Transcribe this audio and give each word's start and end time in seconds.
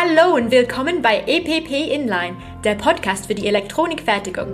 Hallo 0.00 0.34
und 0.34 0.50
willkommen 0.50 1.02
bei 1.02 1.24
EPP 1.26 1.92
Inline, 1.92 2.34
der 2.64 2.74
Podcast 2.74 3.26
für 3.26 3.34
die 3.34 3.46
Elektronikfertigung. 3.46 4.46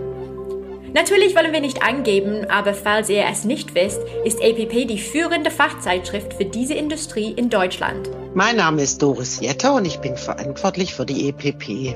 Natürlich 0.93 1.37
wollen 1.37 1.53
wir 1.53 1.61
nicht 1.61 1.85
angeben, 1.85 2.47
aber 2.51 2.75
falls 2.75 3.09
ihr 3.11 3.25
es 3.31 3.45
nicht 3.45 3.77
wisst, 3.77 4.01
ist 4.25 4.41
EPP 4.41 4.89
die 4.89 4.99
führende 4.99 5.53
Fachzeitschrift 5.53 6.35
für 6.35 6.47
diese 6.47 6.75
Industrie 6.75 7.31
in 7.31 7.49
Deutschland. 7.49 8.11
Mein 8.35 8.57
Name 8.57 8.83
ist 8.83 9.01
Doris 9.01 9.39
Jetter 9.41 9.75
und 9.75 9.85
ich 9.85 9.99
bin 9.99 10.17
verantwortlich 10.17 10.95
für 10.95 11.07
die 11.07 11.29
EPP. 11.29 11.95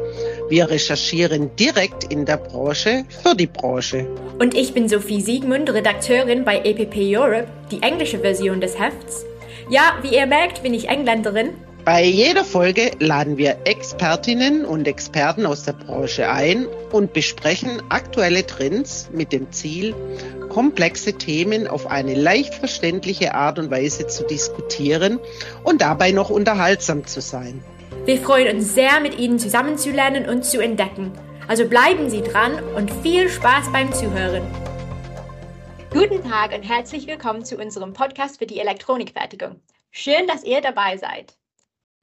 Wir 0.48 0.71
recherchieren 0.71 1.51
direkt 1.57 2.05
in 2.05 2.27
der 2.27 2.37
Branche 2.37 3.05
für 3.21 3.35
die 3.35 3.48
Branche. 3.48 4.07
Und 4.39 4.55
ich 4.55 4.75
bin 4.75 4.89
Sophie 4.89 5.23
Siegmund, 5.23 5.71
Redakteurin 5.71 6.45
bei 6.45 6.59
EPP 6.59 7.17
Europe, 7.19 7.48
die 7.73 7.82
englische 7.82 8.21
Version 8.21 8.61
des 8.61 8.79
Hefts. 8.79 9.25
Ja, 9.69 9.98
wie 10.03 10.14
ihr 10.14 10.27
merkt, 10.27 10.62
bin 10.62 10.73
ich 10.73 10.89
Engländerin 10.89 11.51
bei 11.84 12.04
jeder 12.04 12.44
Folge 12.44 12.90
laden 12.98 13.39
wir 13.39 13.58
Expertinnen 13.64 14.64
und 14.64 14.86
Experten 14.86 15.46
aus 15.46 15.64
der 15.64 15.72
Branche 15.72 16.29
ein 16.29 16.66
und 16.93 17.12
besprechen 17.12 17.82
aktuelle 17.88 18.46
Trends 18.46 19.08
mit 19.12 19.32
dem 19.32 19.50
Ziel, 19.52 19.94
komplexe 20.48 21.14
Themen 21.14 21.66
auf 21.66 21.86
eine 21.86 22.14
leicht 22.14 22.54
verständliche 22.54 23.35
Art 23.35 23.58
und 23.58 23.71
Weise 23.71 24.07
zu 24.07 24.24
diskutieren 24.26 25.18
und 25.64 25.80
dabei 25.80 26.11
noch 26.11 26.30
unterhaltsam 26.30 27.07
zu 27.07 27.21
sein. 27.21 27.62
Wir 28.04 28.18
freuen 28.18 28.57
uns 28.57 28.74
sehr, 28.74 29.00
mit 29.00 29.18
Ihnen 29.18 29.38
zusammenzulernen 29.38 30.29
und 30.29 30.44
zu 30.44 30.60
entdecken. 30.60 31.12
Also 31.49 31.66
bleiben 31.66 32.10
Sie 32.10 32.22
dran 32.22 32.62
und 32.77 32.91
viel 33.02 33.28
Spaß 33.28 33.72
beim 33.72 33.92
Zuhören. 33.92 34.42
Guten 35.92 36.22
Tag 36.22 36.55
und 36.55 36.62
herzlich 36.62 37.06
willkommen 37.06 37.44
zu 37.44 37.56
unserem 37.56 37.92
Podcast 37.92 38.38
für 38.38 38.47
die 38.47 38.60
Elektronikfertigung. 38.60 39.60
Schön, 39.91 40.27
dass 40.28 40.44
ihr 40.44 40.60
dabei 40.60 40.97
seid. 40.97 41.39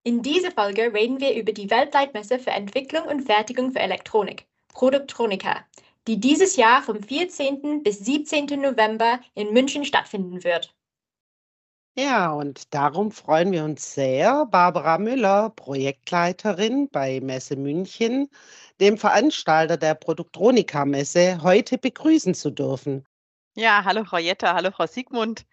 In 0.04 0.22
dieser 0.22 0.52
Folge 0.52 0.94
reden 0.94 1.20
wir 1.20 1.36
über 1.36 1.52
die 1.52 1.70
Weltleitmesse 1.70 2.40
für 2.40 2.52
Entwicklung 2.52 3.08
und 3.08 3.22
Fertigung 3.22 3.72
für 3.72 3.80
Elektronik, 3.80 4.46
Produktronika, 4.74 5.66
die 6.08 6.20
dieses 6.20 6.56
Jahr 6.56 6.82
vom 6.82 7.04
14. 7.04 7.84
bis 7.84 8.00
17. 8.00 8.46
November 8.62 9.20
in 9.34 9.52
München 9.52 9.84
stattfinden 9.84 10.44
wird. 10.44 10.74
Ja, 12.00 12.32
und 12.32 12.76
darum 12.76 13.12
freuen 13.12 13.52
wir 13.52 13.64
uns 13.64 13.96
sehr, 13.96 14.46
Barbara 14.46 15.00
Müller, 15.00 15.50
Projektleiterin 15.50 16.90
bei 16.90 17.20
Messe 17.22 17.56
München, 17.56 18.30
dem 18.80 19.00
Veranstalter 19.00 19.78
der 19.78 19.96
Produktronika-Messe, 19.96 21.42
heute 21.42 21.80
begrüßen 21.80 22.36
zu 22.36 22.52
dürfen. 22.52 23.04
Ja, 23.56 23.84
hallo 23.84 24.06
Frau 24.06 24.20
Jetta, 24.20 24.54
hallo 24.54 24.70
Frau 24.70 24.86
Siegmund. 24.86 25.44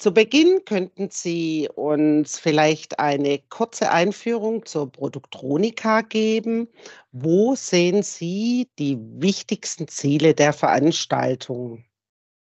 Zu 0.00 0.14
Beginn 0.14 0.64
könnten 0.64 1.10
Sie 1.10 1.68
uns 1.74 2.38
vielleicht 2.38 2.98
eine 2.98 3.38
kurze 3.50 3.90
Einführung 3.90 4.64
zur 4.64 4.90
Produktronika 4.90 6.00
geben. 6.00 6.68
Wo 7.12 7.54
sehen 7.54 8.02
Sie 8.02 8.70
die 8.78 8.96
wichtigsten 8.98 9.88
Ziele 9.88 10.34
der 10.34 10.54
Veranstaltung? 10.54 11.84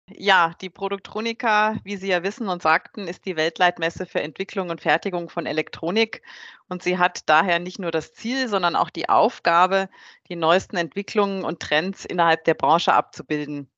Ja, 0.07 0.53
die 0.61 0.69
Produktronika, 0.69 1.75
wie 1.83 1.97
Sie 1.97 2.07
ja 2.07 2.23
wissen 2.23 2.47
und 2.47 2.61
sagten, 2.61 3.09
ist 3.09 3.25
die 3.25 3.35
Weltleitmesse 3.35 4.05
für 4.05 4.21
Entwicklung 4.21 4.69
und 4.69 4.79
Fertigung 4.79 5.27
von 5.27 5.45
Elektronik. 5.45 6.21
Und 6.69 6.81
sie 6.81 6.97
hat 6.97 7.27
daher 7.27 7.59
nicht 7.59 7.77
nur 7.77 7.91
das 7.91 8.13
Ziel, 8.13 8.47
sondern 8.47 8.77
auch 8.77 8.89
die 8.89 9.09
Aufgabe, 9.09 9.89
die 10.29 10.37
neuesten 10.37 10.77
Entwicklungen 10.77 11.43
und 11.43 11.59
Trends 11.59 12.05
innerhalb 12.05 12.45
der 12.45 12.53
Branche 12.53 12.93
abzubilden. 12.93 13.69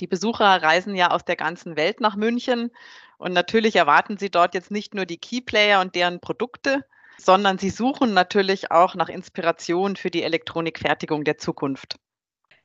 Die 0.00 0.06
Besucher 0.06 0.62
reisen 0.62 0.94
ja 0.94 1.10
aus 1.10 1.24
der 1.24 1.36
ganzen 1.36 1.76
Welt 1.76 2.00
nach 2.00 2.16
München 2.16 2.70
und 3.18 3.32
natürlich 3.32 3.76
erwarten 3.76 4.18
sie 4.18 4.30
dort 4.30 4.54
jetzt 4.54 4.70
nicht 4.70 4.94
nur 4.94 5.06
die 5.06 5.18
Keyplayer 5.18 5.80
und 5.80 5.94
deren 5.94 6.20
Produkte, 6.20 6.84
sondern 7.18 7.58
sie 7.58 7.70
suchen 7.70 8.14
natürlich 8.14 8.70
auch 8.70 8.94
nach 8.94 9.08
Inspiration 9.08 9.96
für 9.96 10.10
die 10.10 10.22
Elektronikfertigung 10.22 11.24
der 11.24 11.38
Zukunft. 11.38 11.96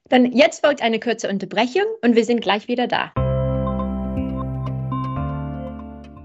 Dann 0.10 0.32
jetzt 0.32 0.66
folgt 0.66 0.82
eine 0.82 1.00
kurze 1.00 1.30
Unterbrechung 1.30 1.86
und 2.02 2.16
wir 2.16 2.26
sind 2.26 2.42
gleich 2.42 2.68
wieder 2.68 2.88
da. 2.88 3.12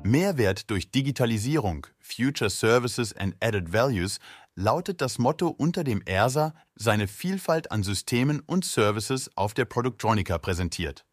Mehrwert 0.04 0.70
durch 0.70 0.90
Digitalisierung, 0.90 1.86
Future 2.00 2.50
Services 2.50 3.16
and 3.16 3.34
Added 3.42 3.72
Values 3.72 4.18
lautet 4.54 5.00
das 5.00 5.18
Motto 5.18 5.48
unter 5.48 5.84
dem 5.84 6.02
ERSA 6.04 6.54
seine 6.74 7.08
Vielfalt 7.08 7.70
an 7.70 7.82
Systemen 7.82 8.40
und 8.40 8.64
Services 8.64 9.30
auf 9.36 9.54
der 9.54 9.64
Productronica 9.64 10.38
präsentiert. 10.38 11.04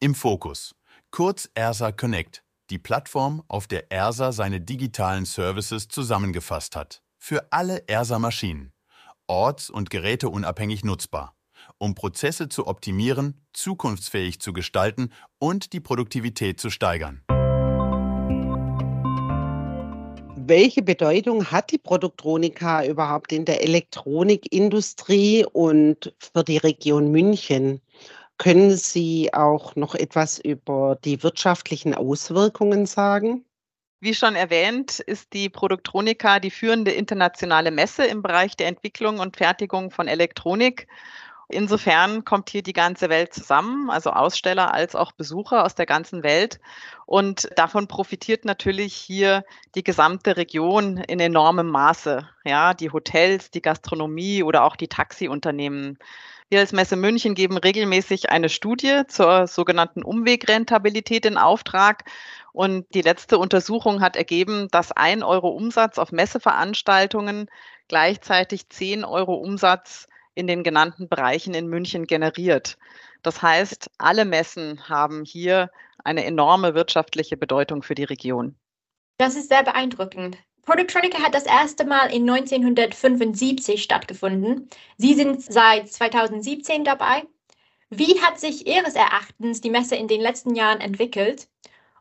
Im 0.00 0.14
Fokus 0.14 0.74
kurz 1.10 1.48
ERSA 1.54 1.92
Connect, 1.92 2.42
die 2.70 2.78
Plattform, 2.78 3.44
auf 3.46 3.68
der 3.68 3.92
ERSA 3.92 4.32
seine 4.32 4.60
digitalen 4.60 5.26
Services 5.26 5.86
zusammengefasst 5.86 6.74
hat. 6.74 7.02
Für 7.18 7.52
alle 7.52 7.84
ERSA-Maschinen. 7.86 8.72
Orts- 9.28 9.70
und 9.70 9.90
geräteunabhängig 9.90 10.84
nutzbar. 10.84 11.36
Um 11.78 11.94
Prozesse 11.94 12.48
zu 12.48 12.66
optimieren, 12.66 13.46
zukunftsfähig 13.52 14.40
zu 14.40 14.52
gestalten 14.52 15.10
und 15.38 15.72
die 15.72 15.80
Produktivität 15.80 16.60
zu 16.60 16.68
steigern. 16.68 17.22
Welche 20.48 20.82
Bedeutung 20.82 21.50
hat 21.50 21.70
die 21.70 21.78
Produktronika 21.78 22.84
überhaupt 22.84 23.32
in 23.32 23.44
der 23.44 23.62
Elektronikindustrie 23.62 25.46
und 25.52 26.14
für 26.18 26.44
die 26.44 26.58
Region 26.58 27.10
München? 27.10 27.80
Können 28.38 28.72
Sie 28.76 29.32
auch 29.32 29.76
noch 29.76 29.94
etwas 29.94 30.38
über 30.38 30.98
die 31.04 31.22
wirtschaftlichen 31.22 31.94
Auswirkungen 31.94 32.86
sagen? 32.86 33.44
Wie 34.00 34.14
schon 34.14 34.36
erwähnt, 34.36 35.00
ist 35.00 35.32
die 35.32 35.48
Produktronika 35.48 36.38
die 36.38 36.50
führende 36.50 36.90
internationale 36.90 37.70
Messe 37.70 38.04
im 38.04 38.22
Bereich 38.22 38.56
der 38.56 38.66
Entwicklung 38.66 39.18
und 39.18 39.36
Fertigung 39.36 39.90
von 39.90 40.08
Elektronik 40.08 40.88
Insofern 41.48 42.24
kommt 42.24 42.48
hier 42.48 42.62
die 42.62 42.72
ganze 42.72 43.08
Welt 43.10 43.34
zusammen, 43.34 43.90
also 43.90 44.10
Aussteller 44.10 44.72
als 44.72 44.94
auch 44.94 45.12
Besucher 45.12 45.64
aus 45.64 45.74
der 45.74 45.86
ganzen 45.86 46.22
Welt. 46.22 46.58
Und 47.06 47.48
davon 47.56 47.86
profitiert 47.86 48.44
natürlich 48.44 48.94
hier 48.94 49.44
die 49.74 49.84
gesamte 49.84 50.36
Region 50.36 50.96
in 50.96 51.20
enormem 51.20 51.68
Maße. 51.68 52.28
Ja, 52.44 52.72
die 52.72 52.90
Hotels, 52.90 53.50
die 53.50 53.62
Gastronomie 53.62 54.42
oder 54.42 54.64
auch 54.64 54.76
die 54.76 54.88
Taxiunternehmen. 54.88 55.98
Wir 56.48 56.60
als 56.60 56.72
Messe 56.72 56.96
München 56.96 57.34
geben 57.34 57.58
regelmäßig 57.58 58.30
eine 58.30 58.48
Studie 58.48 59.02
zur 59.08 59.46
sogenannten 59.46 60.02
Umwegrentabilität 60.02 61.26
in 61.26 61.36
Auftrag. 61.36 62.04
Und 62.52 62.86
die 62.94 63.02
letzte 63.02 63.38
Untersuchung 63.38 64.00
hat 64.00 64.16
ergeben, 64.16 64.68
dass 64.70 64.92
ein 64.92 65.22
Euro 65.22 65.48
Umsatz 65.48 65.98
auf 65.98 66.12
Messeveranstaltungen 66.12 67.50
gleichzeitig 67.88 68.68
zehn 68.68 69.04
Euro 69.04 69.34
Umsatz 69.34 70.06
in 70.34 70.46
den 70.46 70.62
genannten 70.62 71.08
Bereichen 71.08 71.54
in 71.54 71.68
München 71.68 72.06
generiert. 72.06 72.76
Das 73.22 73.42
heißt, 73.42 73.90
alle 73.98 74.24
Messen 74.24 74.88
haben 74.88 75.24
hier 75.24 75.70
eine 76.04 76.24
enorme 76.24 76.74
wirtschaftliche 76.74 77.36
Bedeutung 77.36 77.82
für 77.82 77.94
die 77.94 78.04
Region. 78.04 78.54
Das 79.18 79.36
ist 79.36 79.48
sehr 79.48 79.62
beeindruckend. 79.62 80.36
Productronica 80.62 81.22
hat 81.22 81.34
das 81.34 81.44
erste 81.44 81.84
Mal 81.84 82.06
in 82.06 82.28
1975 82.28 83.82
stattgefunden. 83.82 84.68
Sie 84.96 85.14
sind 85.14 85.42
seit 85.42 85.92
2017 85.92 86.84
dabei. 86.84 87.24
Wie 87.90 88.20
hat 88.22 88.40
sich 88.40 88.66
Ihres 88.66 88.94
Erachtens 88.94 89.60
die 89.60 89.70
Messe 89.70 89.94
in 89.94 90.08
den 90.08 90.20
letzten 90.20 90.54
Jahren 90.54 90.80
entwickelt? 90.80 91.48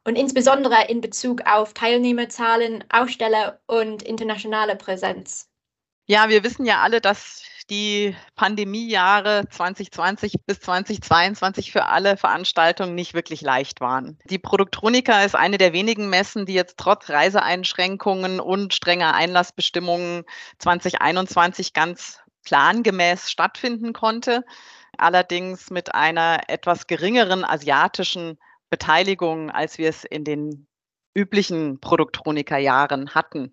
Und 0.06 0.18
insbesondere 0.18 0.88
in 0.90 1.02
Bezug 1.02 1.42
auf 1.46 1.74
Teilnehmerzahlen, 1.74 2.84
Aussteller 2.90 3.62
und 3.68 4.04
internationale 4.04 4.76
Präsenz? 4.76 5.50
Ja, 6.08 6.28
wir 6.28 6.44
wissen 6.44 6.66
ja 6.66 6.82
alle, 6.82 7.00
dass 7.00 7.44
die 7.66 8.16
Pandemiejahre 8.36 9.46
2020 9.50 10.36
bis 10.46 10.60
2022 10.62 11.72
für 11.72 11.86
alle 11.86 12.18
Veranstaltungen 12.18 12.96
nicht 12.96 13.14
wirklich 13.14 13.42
leicht 13.42 13.82
waren. 13.82 14.18
Die 14.30 14.40
Produktronika 14.40 15.24
ist 15.24 15.36
eine 15.36 15.58
der 15.58 15.74
wenigen 15.74 16.10
Messen, 16.10 16.46
die 16.46 16.54
jetzt 16.54 16.78
trotz 16.78 17.10
Reiseeinschränkungen 17.10 18.40
und 18.40 18.74
strenger 18.74 19.14
Einlassbestimmungen 19.14 20.24
2021 20.60 21.74
ganz 21.74 22.20
plangemäß 22.46 23.32
stattfinden 23.32 23.94
konnte, 23.94 24.44
allerdings 24.98 25.70
mit 25.70 25.96
einer 25.96 26.42
etwas 26.48 26.88
geringeren 26.88 27.44
asiatischen 27.44 28.38
Beteiligung, 28.70 29.50
als 29.50 29.78
wir 29.78 29.90
es 29.90 30.04
in 30.04 30.24
den 30.24 30.68
üblichen 31.16 31.80
Produktronika-Jahren 31.80 33.14
hatten. 33.14 33.52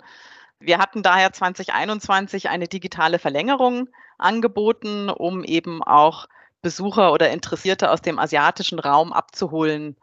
Wir 0.60 0.78
hatten 0.78 1.02
daher 1.02 1.32
2021 1.32 2.50
eine 2.50 2.68
digitale 2.68 3.18
Verlängerung 3.18 3.88
angeboten, 4.18 5.08
um 5.08 5.42
eben 5.42 5.82
auch 5.82 6.28
Besucher 6.60 7.12
oder 7.12 7.30
Interessierte 7.30 7.90
aus 7.90 8.02
dem 8.02 8.18
asiatischen 8.18 8.78
Raum 8.78 9.14
abzuholen. 9.14 9.96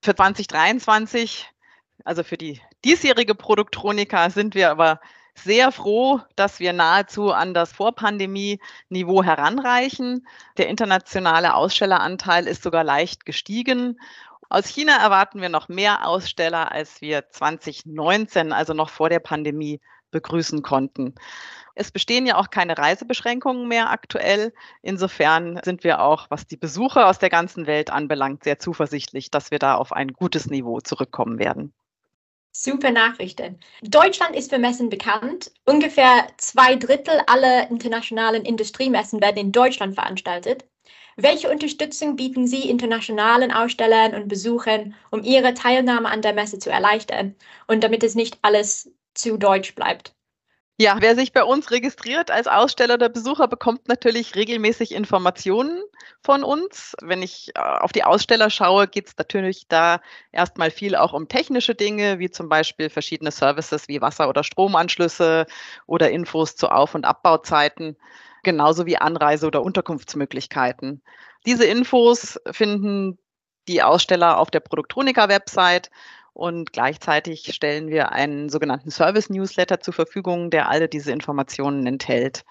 Für 0.00 0.14
2023, 0.14 1.50
also 2.04 2.22
für 2.22 2.36
die 2.36 2.60
diesjährige 2.84 3.34
Produktronika, 3.34 4.30
sind 4.30 4.54
wir 4.54 4.70
aber 4.70 5.00
sehr 5.34 5.72
froh, 5.72 6.20
dass 6.36 6.60
wir 6.60 6.72
nahezu 6.72 7.32
an 7.32 7.52
das 7.52 7.72
Vorpandemie-Niveau 7.72 9.24
heranreichen. 9.24 10.28
Der 10.58 10.68
internationale 10.68 11.54
Ausstelleranteil 11.54 12.46
ist 12.46 12.62
sogar 12.62 12.84
leicht 12.84 13.26
gestiegen 13.26 13.98
Aus 14.48 14.68
China 14.68 14.96
erwarten 14.98 15.40
wir 15.40 15.48
noch 15.48 15.68
mehr 15.68 16.06
Aussteller, 16.06 16.70
als 16.70 17.00
wir 17.00 17.28
2019, 17.30 18.52
also 18.52 18.74
noch 18.74 18.90
vor 18.90 19.08
der 19.08 19.18
Pandemie, 19.18 19.80
begrüßen 20.14 20.62
konnten. 20.62 21.14
Es 21.74 21.90
bestehen 21.90 22.24
ja 22.24 22.36
auch 22.36 22.50
keine 22.50 22.78
Reisebeschränkungen 22.78 23.66
mehr 23.66 23.90
aktuell. 23.90 24.54
Insofern 24.80 25.60
sind 25.64 25.84
wir 25.84 26.00
auch, 26.00 26.26
was 26.30 26.46
die 26.46 26.56
Besucher 26.56 27.08
aus 27.08 27.18
der 27.18 27.30
ganzen 27.30 27.66
Welt 27.66 27.90
anbelangt, 27.90 28.44
sehr 28.44 28.58
zuversichtlich, 28.58 29.30
dass 29.30 29.50
wir 29.50 29.58
da 29.58 29.74
auf 29.74 29.92
ein 29.92 30.12
gutes 30.12 30.46
Niveau 30.46 30.80
zurückkommen 30.80 31.38
werden. 31.38 31.74
Super 32.52 32.92
Nachrichten. 32.92 33.58
Deutschland 33.82 34.36
ist 34.36 34.50
für 34.50 34.60
Messen 34.60 34.88
bekannt. 34.88 35.50
Ungefähr 35.66 36.28
zwei 36.36 36.76
Drittel 36.76 37.20
aller 37.26 37.68
internationalen 37.68 38.44
Industriemessen 38.44 39.20
werden 39.20 39.38
in 39.38 39.50
Deutschland 39.50 39.96
veranstaltet. 39.96 40.64
Welche 41.16 41.50
Unterstützung 41.50 42.14
bieten 42.14 42.46
Sie 42.46 42.68
internationalen 42.68 43.50
Ausstellern 43.50 44.14
und 44.14 44.28
Besuchern, 44.28 44.94
um 45.10 45.24
ihre 45.24 45.54
Teilnahme 45.54 46.08
an 46.08 46.22
der 46.22 46.32
Messe 46.32 46.60
zu 46.60 46.70
erleichtern 46.70 47.34
und 47.66 47.82
damit 47.82 48.04
es 48.04 48.14
nicht 48.14 48.38
alles 48.42 48.90
zu 49.14 49.36
deutsch 49.36 49.74
bleibt? 49.74 50.14
Ja, 50.76 50.96
wer 50.98 51.14
sich 51.14 51.32
bei 51.32 51.44
uns 51.44 51.70
registriert 51.70 52.32
als 52.32 52.48
Aussteller 52.48 52.94
oder 52.94 53.08
Besucher, 53.08 53.46
bekommt 53.46 53.86
natürlich 53.86 54.34
regelmäßig 54.34 54.90
Informationen 54.90 55.80
von 56.20 56.42
uns. 56.42 56.96
Wenn 57.00 57.22
ich 57.22 57.52
äh, 57.54 57.60
auf 57.60 57.92
die 57.92 58.02
Aussteller 58.02 58.50
schaue, 58.50 58.88
geht 58.88 59.06
es 59.06 59.16
natürlich 59.16 59.68
da 59.68 60.00
erstmal 60.32 60.72
viel 60.72 60.96
auch 60.96 61.12
um 61.12 61.28
technische 61.28 61.76
Dinge, 61.76 62.18
wie 62.18 62.28
zum 62.28 62.48
Beispiel 62.48 62.90
verschiedene 62.90 63.30
Services 63.30 63.86
wie 63.86 64.00
Wasser- 64.00 64.28
oder 64.28 64.42
Stromanschlüsse 64.42 65.46
oder 65.86 66.10
Infos 66.10 66.56
zu 66.56 66.68
Auf- 66.68 66.96
und 66.96 67.04
Abbauzeiten, 67.04 67.96
genauso 68.42 68.84
wie 68.84 68.98
Anreise- 68.98 69.46
oder 69.46 69.62
Unterkunftsmöglichkeiten. 69.62 71.02
Diese 71.46 71.66
Infos 71.66 72.40
finden 72.50 73.18
die 73.68 73.80
Aussteller 73.80 74.38
auf 74.38 74.50
der 74.50 74.60
Produktronika-Website 74.60 75.90
und 76.34 76.72
gleichzeitig 76.72 77.54
stellen 77.54 77.88
wir 77.88 78.12
einen 78.12 78.48
sogenannten 78.48 78.90
Service-Newsletter 78.90 79.80
zur 79.80 79.94
Verfügung, 79.94 80.50
der 80.50 80.68
alle 80.68 80.88
diese 80.88 81.12
Informationen 81.12 81.86
enthält. 81.86 82.44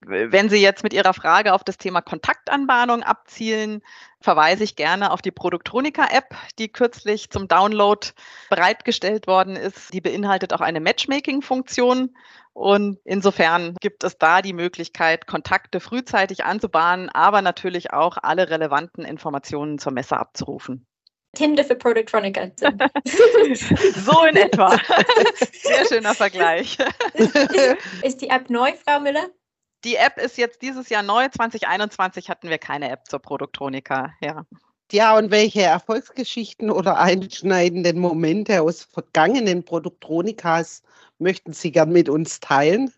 Wenn 0.00 0.48
Sie 0.48 0.62
jetzt 0.62 0.84
mit 0.84 0.92
Ihrer 0.92 1.12
Frage 1.12 1.52
auf 1.52 1.64
das 1.64 1.76
Thema 1.76 2.00
Kontaktanbahnung 2.00 3.02
abzielen, 3.02 3.82
verweise 4.20 4.62
ich 4.62 4.76
gerne 4.76 5.10
auf 5.10 5.22
die 5.22 5.32
Produktronika-App, 5.32 6.36
die 6.58 6.68
kürzlich 6.68 7.30
zum 7.30 7.48
Download 7.48 8.06
bereitgestellt 8.48 9.26
worden 9.26 9.56
ist. 9.56 9.92
Die 9.92 10.00
beinhaltet 10.00 10.52
auch 10.52 10.60
eine 10.60 10.80
Matchmaking-Funktion. 10.80 12.14
Und 12.52 12.98
insofern 13.04 13.74
gibt 13.80 14.04
es 14.04 14.18
da 14.18 14.40
die 14.40 14.52
Möglichkeit, 14.52 15.26
Kontakte 15.26 15.80
frühzeitig 15.80 16.44
anzubahnen, 16.44 17.08
aber 17.10 17.42
natürlich 17.42 17.92
auch 17.92 18.18
alle 18.22 18.50
relevanten 18.50 19.04
Informationen 19.04 19.78
zur 19.78 19.92
Messe 19.92 20.16
abzurufen. 20.16 20.86
Tinder 21.34 21.64
für 21.64 21.76
Productronica. 21.76 22.50
so 22.54 24.24
in 24.24 24.36
etwa. 24.36 24.78
Sehr 25.62 25.86
schöner 25.86 26.14
Vergleich. 26.14 26.78
Ist 28.02 28.20
die 28.22 28.28
App 28.30 28.50
neu, 28.50 28.72
Frau 28.84 29.00
Müller? 29.00 29.28
Die 29.84 29.96
App 29.96 30.18
ist 30.18 30.36
jetzt 30.38 30.62
dieses 30.62 30.88
Jahr 30.88 31.02
neu. 31.02 31.28
2021 31.28 32.28
hatten 32.28 32.48
wir 32.48 32.58
keine 32.58 32.90
App 32.90 33.06
zur 33.08 33.20
Produktronika. 33.20 34.12
Ja. 34.20 34.44
Ja, 34.90 35.16
und 35.18 35.30
welche 35.30 35.62
Erfolgsgeschichten 35.62 36.70
oder 36.70 36.98
einschneidenden 36.98 37.98
Momente 37.98 38.62
aus 38.62 38.84
vergangenen 38.84 39.62
Produktronikas 39.62 40.82
möchten 41.18 41.52
Sie 41.52 41.72
gern 41.72 41.90
mit 41.90 42.08
uns 42.08 42.40
teilen? 42.40 42.90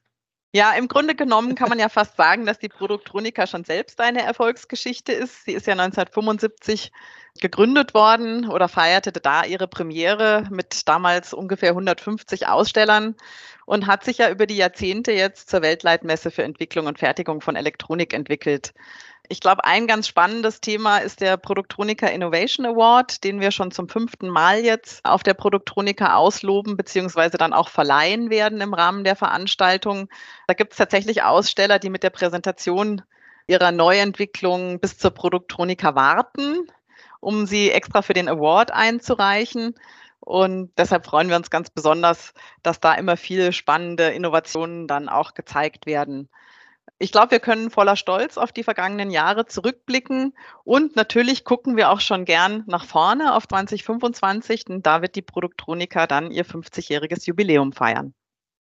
Ja, 0.53 0.73
im 0.73 0.89
Grunde 0.89 1.15
genommen 1.15 1.55
kann 1.55 1.69
man 1.69 1.79
ja 1.79 1.89
fast 1.89 2.17
sagen, 2.17 2.45
dass 2.45 2.59
die 2.59 2.69
Produktronika 2.69 3.47
schon 3.47 3.65
selbst 3.65 4.01
eine 4.01 4.23
Erfolgsgeschichte 4.23 5.13
ist. 5.13 5.45
Sie 5.45 5.53
ist 5.53 5.69
ja 5.69 5.75
1975 5.75 6.91
gegründet 7.41 7.95
worden 7.95 8.49
oder 8.49 8.69
feierte 8.69 9.13
da 9.13 9.45
ihre 9.45 9.69
Premiere 9.69 10.45
mit 10.51 10.89
damals 10.89 11.33
ungefähr 11.33 11.71
150 11.71 12.49
Ausstellern 12.49 13.15
und 13.65 13.87
hat 13.87 14.03
sich 14.03 14.19
ja 14.19 14.29
über 14.29 14.47
die 14.47 14.57
Jahrzehnte 14.57 15.13
jetzt 15.13 15.49
zur 15.51 15.63
Weltleitmesse 15.63 16.33
für 16.33 16.43
Entwicklung 16.43 16.87
und 16.87 16.99
Fertigung 16.99 17.41
von 17.41 17.55
Elektronik 17.55 18.13
entwickelt. 18.13 18.75
Ich 19.33 19.39
glaube, 19.39 19.65
ein 19.65 19.87
ganz 19.87 20.09
spannendes 20.09 20.61
Thema 20.61 20.99
ist 20.99 21.21
der 21.21 21.37
Produktronika 21.37 22.09
Innovation 22.09 22.67
Award, 22.67 23.23
den 23.23 23.39
wir 23.39 23.53
schon 23.53 23.71
zum 23.71 23.89
fünften 23.89 24.29
Mal 24.29 24.65
jetzt 24.65 25.05
auf 25.05 25.23
der 25.23 25.35
Produktronika 25.35 26.17
ausloben 26.17 26.77
beziehungsweise 26.77 27.39
dann 27.39 27.53
auch 27.53 27.69
verleihen 27.69 28.29
werden 28.29 28.61
im 28.61 28.75
Rahmen 28.75 29.05
der 29.05 29.15
Veranstaltung. 29.15 30.09
Da 30.49 30.55
gibt 30.55 30.73
es 30.73 30.79
tatsächlich 30.79 31.23
Aussteller, 31.23 31.79
die 31.79 31.91
mit 31.91 32.03
der 32.03 32.11
Präsentation 32.11 33.03
ihrer 33.47 33.71
Neuentwicklung 33.71 34.81
bis 34.81 34.99
zur 34.99 35.13
Produktronika 35.13 35.95
warten, 35.95 36.67
um 37.21 37.47
sie 37.47 37.71
extra 37.71 38.03
für 38.03 38.15
den 38.15 38.29
Award 38.29 38.73
einzureichen. 38.73 39.77
Und 40.19 40.73
deshalb 40.77 41.07
freuen 41.07 41.29
wir 41.29 41.37
uns 41.37 41.51
ganz 41.51 41.71
besonders, 41.71 42.35
dass 42.65 42.81
da 42.81 42.95
immer 42.95 43.17
viele 43.17 43.53
spannende 43.53 44.09
Innovationen 44.09 44.89
dann 44.89 45.09
auch 45.09 45.35
gezeigt 45.35 45.87
werden 45.87 46.29
ich 47.03 47.13
glaube, 47.13 47.31
wir 47.31 47.41
können 47.41 47.71
voller 47.71 47.97
Stolz 47.97 48.37
auf 48.37 48.53
die 48.53 48.63
vergangenen 48.63 49.11
Jahre 49.11 49.47
zurückblicken 49.47 50.35
und 50.65 50.97
natürlich 50.97 51.45
gucken 51.45 51.79
wir 51.79 51.91
auch 51.91 52.01
schon 52.01 52.27
gern 52.27 52.63
nach 52.67 52.85
vorne 52.85 53.35
auf 53.35 53.49
2025, 53.49 54.67
denn 54.67 54.83
da 54.83 55.01
wird 55.01 55.17
die 55.17 55.23
Produktronika 55.23 56.07
dann 56.07 56.31
ihr 56.31 56.45
50-jähriges 56.45 57.27
Jubiläum 57.27 57.73
feiern. 57.73 58.13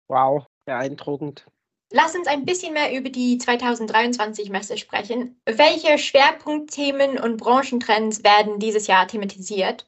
Wow, 0.08 0.46
beeindruckend. 0.64 1.44
Lass 1.92 2.14
uns 2.14 2.28
ein 2.28 2.46
bisschen 2.46 2.72
mehr 2.72 2.96
über 2.96 3.10
die 3.10 3.36
2023 3.36 4.48
Messe 4.48 4.78
sprechen. 4.78 5.38
Welche 5.44 5.98
Schwerpunktthemen 5.98 7.18
und 7.18 7.36
Branchentrends 7.36 8.24
werden 8.24 8.58
dieses 8.58 8.86
Jahr 8.86 9.06
thematisiert? 9.06 9.86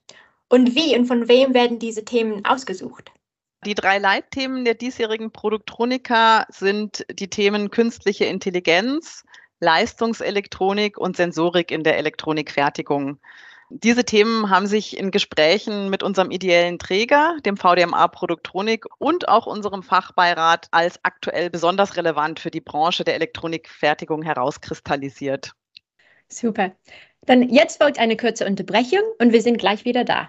Und 0.50 0.74
wie 0.74 0.94
und 0.94 1.06
von 1.06 1.26
wem 1.28 1.54
werden 1.54 1.78
diese 1.78 2.04
Themen 2.04 2.44
ausgesucht? 2.44 3.12
Die 3.64 3.74
drei 3.74 3.98
Leitthemen 3.98 4.64
der 4.64 4.74
diesjährigen 4.74 5.30
Produktronika 5.30 6.46
sind 6.48 7.06
die 7.12 7.30
Themen 7.30 7.70
künstliche 7.70 8.24
Intelligenz, 8.24 9.22
Leistungselektronik 9.60 10.98
und 10.98 11.16
Sensorik 11.16 11.70
in 11.70 11.84
der 11.84 11.96
Elektronikfertigung. 11.96 13.20
Diese 13.70 14.04
Themen 14.04 14.50
haben 14.50 14.66
sich 14.66 14.98
in 14.98 15.12
Gesprächen 15.12 15.90
mit 15.90 16.02
unserem 16.02 16.32
ideellen 16.32 16.80
Träger, 16.80 17.36
dem 17.46 17.56
VDMA 17.56 18.08
Produktronik 18.08 18.84
und 18.98 19.28
auch 19.28 19.46
unserem 19.46 19.84
Fachbeirat 19.84 20.66
als 20.72 20.98
aktuell 21.04 21.48
besonders 21.48 21.96
relevant 21.96 22.40
für 22.40 22.50
die 22.50 22.60
Branche 22.60 23.04
der 23.04 23.14
Elektronikfertigung 23.14 24.22
herauskristallisiert. 24.22 25.52
Super. 26.28 26.72
Dann 27.26 27.48
jetzt 27.48 27.80
folgt 27.80 28.00
eine 28.00 28.16
kurze 28.16 28.44
Unterbrechung 28.44 29.02
und 29.20 29.32
wir 29.32 29.40
sind 29.40 29.58
gleich 29.58 29.84
wieder 29.84 30.04
da. 30.04 30.28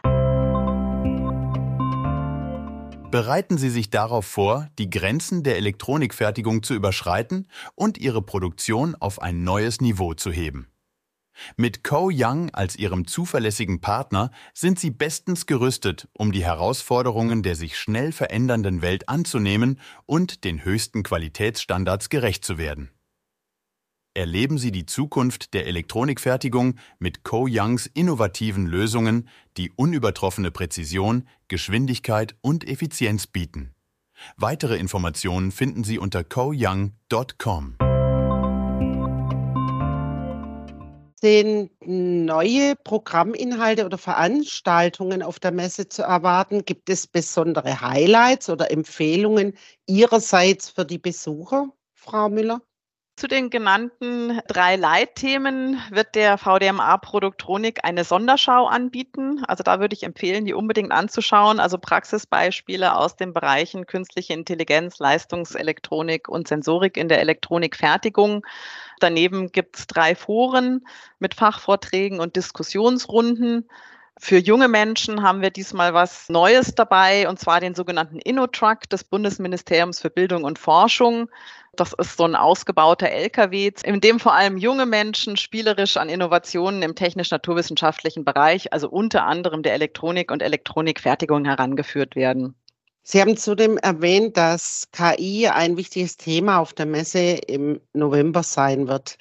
Bereiten 3.14 3.60
Sie 3.60 3.70
sich 3.70 3.92
darauf 3.92 4.26
vor, 4.26 4.72
die 4.80 4.90
Grenzen 4.90 5.44
der 5.44 5.58
Elektronikfertigung 5.58 6.64
zu 6.64 6.74
überschreiten 6.74 7.48
und 7.76 8.00
Ihre 8.00 8.24
Produktion 8.24 8.96
auf 8.96 9.22
ein 9.22 9.44
neues 9.44 9.82
Niveau 9.82 10.16
zu 10.16 10.32
heben. 10.32 10.72
Mit 11.56 11.84
Co 11.84 12.10
Young 12.12 12.50
als 12.56 12.76
Ihrem 12.76 13.06
zuverlässigen 13.06 13.82
Partner 13.82 14.32
sind 14.56 14.80
Sie 14.80 14.90
bestens 14.90 15.46
gerüstet, 15.46 16.08
um 16.14 16.32
die 16.32 16.44
Herausforderungen 16.44 17.44
der 17.44 17.56
sich 17.56 17.78
schnell 17.78 18.14
verändernden 18.14 18.82
Welt 18.82 19.08
anzunehmen 19.08 19.80
und 20.08 20.44
den 20.44 20.66
höchsten 20.66 21.04
Qualitätsstandards 21.04 22.10
gerecht 22.10 22.44
zu 22.44 22.58
werden. 22.58 22.90
Erleben 24.16 24.60
Sie 24.60 24.72
die 24.72 24.86
Zukunft 24.86 25.56
der 25.56 25.66
Elektronikfertigung 25.66 26.76
mit 27.00 27.24
Co-Youngs 27.24 27.88
innovativen 27.88 28.68
Lösungen, 28.68 29.28
die 29.58 29.72
unübertroffene 29.76 30.52
Präzision, 30.52 31.28
Geschwindigkeit 31.48 32.36
und 32.42 32.68
Effizienz 32.68 33.26
bieten. 33.26 33.74
Weitere 34.38 34.78
Informationen 34.78 35.52
finden 35.52 35.84
Sie 35.84 35.98
unter 35.98 36.24
coyoung.com. 36.24 37.78
Sind 41.20 41.72
neue 41.84 42.76
Programminhalte 42.76 43.84
oder 43.84 43.98
Veranstaltungen 43.98 45.24
auf 45.24 45.40
der 45.40 45.52
Messe 45.52 45.90
zu 45.90 46.04
erwarten? 46.04 46.66
Gibt 46.66 46.92
es 46.92 47.08
besondere 47.08 47.82
Highlights 47.82 48.48
oder 48.52 48.70
Empfehlungen 48.70 49.54
Ihrerseits 49.88 50.70
für 50.70 50.86
die 50.86 51.00
Besucher, 51.00 51.70
Frau 51.96 52.30
Müller? 52.30 52.62
Zu 53.16 53.28
den 53.28 53.52
genannten 53.52 54.42
drei 54.48 54.76
Leitthemen 54.76 55.80
wird 55.92 56.16
der 56.16 56.40
VDMA 56.40 56.98
Produktronik 56.98 57.82
eine 57.84 58.04
Sonderschau 58.06 58.66
anbieten. 58.66 59.46
Also 59.46 59.64
da 59.64 59.80
würde 59.80 59.94
ich 59.94 60.02
empfehlen, 60.02 60.46
die 60.46 60.56
unbedingt 60.56 60.92
anzuschauen. 60.92 61.60
Also 61.60 61.78
Praxisbeispiele 61.78 62.96
aus 62.96 63.16
den 63.16 63.32
Bereichen 63.32 63.86
künstliche 63.86 64.34
Intelligenz, 64.34 64.98
Leistungselektronik 64.98 66.28
und 66.28 66.48
Sensorik 66.48 66.98
in 66.98 67.08
der 67.08 67.20
Elektronikfertigung. 67.20 68.44
Daneben 69.00 69.52
gibt 69.52 69.78
es 69.78 69.86
drei 69.86 70.16
Foren 70.16 70.84
mit 71.20 71.36
Fachvorträgen 71.36 72.20
und 72.20 72.36
Diskussionsrunden. 72.36 73.70
Für 74.20 74.38
junge 74.38 74.68
Menschen 74.68 75.24
haben 75.24 75.42
wir 75.42 75.50
diesmal 75.50 75.94
was 75.94 76.30
Neues 76.30 76.76
dabei, 76.76 77.28
und 77.28 77.40
zwar 77.40 77.60
den 77.60 77.76
sogenannten 77.76 78.20
InnoTruck 78.20 78.88
des 78.90 79.04
Bundesministeriums 79.04 80.00
für 80.00 80.10
Bildung 80.10 80.44
und 80.44 80.60
Forschung. 80.60 81.30
Das 81.76 81.94
ist 81.94 82.18
so 82.18 82.24
ein 82.24 82.36
ausgebauter 82.36 83.10
LKW, 83.10 83.72
in 83.84 84.00
dem 84.00 84.20
vor 84.20 84.36
allem 84.36 84.58
junge 84.58 84.86
Menschen 84.86 85.36
spielerisch 85.38 85.98
an 85.98 86.08
Innovationen 86.08 86.84
im 86.84 86.94
technisch-naturwissenschaftlichen 86.94 88.24
Bereich, 88.24 88.72
also 88.72 88.88
unter 88.90 89.26
anderem 89.26 89.64
der 89.64 89.74
Elektronik 89.74 90.32
und 90.32 90.44
Elektronikfertigung 90.44 91.46
herangeführt 91.46 92.16
werden. 92.16 92.56
Sie 93.02 93.20
haben 93.20 93.36
zudem 93.36 93.78
erwähnt, 93.80 94.38
dass 94.38 94.88
KI 94.92 95.48
ein 95.48 95.76
wichtiges 95.76 96.16
Thema 96.16 96.60
auf 96.60 96.74
der 96.74 96.86
Messe 96.86 97.40
im 97.48 97.82
November 97.92 98.44
sein 98.44 98.88
wird. 98.88 99.18